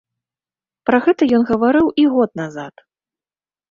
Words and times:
Пра 0.91 0.97
гэта 1.05 1.23
ён 1.41 1.47
гаварыў 1.53 1.87
і 2.05 2.09
год 2.17 2.29
назад. 2.45 2.75